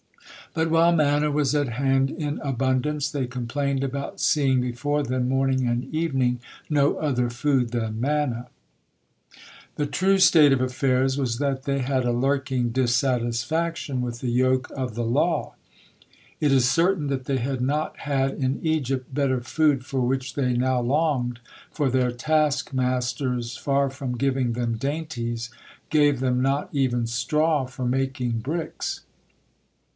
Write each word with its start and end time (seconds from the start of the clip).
But 0.55 0.69
while 0.71 0.91
manna 0.93 1.29
was 1.31 1.53
at 1.55 1.69
hand 1.69 2.09
in 2.09 2.39
abundance, 2.39 3.09
they 3.09 3.25
complained 3.27 3.83
about 3.83 4.19
seeing 4.19 4.59
before 4.59 5.01
them, 5.03 5.29
morning 5.29 5.67
and 5.67 5.85
evening, 5.95 6.39
no 6.69 6.97
other 6.97 7.29
food 7.29 7.69
than 7.69 8.01
manna. 8.01 8.47
The 9.75 9.85
true 9.85 10.17
state 10.17 10.51
of 10.51 10.59
affairs 10.59 11.17
was 11.17 11.37
that 11.37 11.63
they 11.63 11.79
had 11.79 12.03
a 12.03 12.11
lurking 12.11 12.69
dissatisfaction 12.71 14.01
with 14.01 14.19
the 14.19 14.27
yoke 14.31 14.69
of 14.75 14.95
the 14.95 15.05
law. 15.05 15.53
It 16.41 16.51
is 16.51 16.67
certain 16.69 17.07
that 17.07 17.25
they 17.25 17.37
had 17.37 17.61
not 17.61 17.97
had 17.99 18.31
in 18.31 18.59
Egypt 18.65 19.13
better 19.13 19.39
food 19.39 19.85
for 19.85 20.01
which 20.01 20.33
they 20.33 20.53
now 20.57 20.81
longed, 20.81 21.39
for 21.69 21.89
their 21.89 22.11
taskmasters, 22.11 23.55
far 23.55 23.89
from 23.91 24.17
giving 24.17 24.53
them 24.53 24.75
dainties, 24.75 25.51
gave 25.89 26.19
them 26.19 26.41
not 26.41 26.67
even 26.73 27.05
straw 27.05 27.65
for 27.65 27.85
making 27.85 28.39
bricks. 28.39 29.01